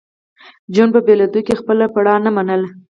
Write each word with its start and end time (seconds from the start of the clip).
جون 0.73 0.89
په 0.95 0.99
بېلېدو 1.05 1.39
کې 1.47 1.59
خپله 1.59 1.85
پړه 1.93 2.13
نه 2.25 2.31
منله 2.35 2.69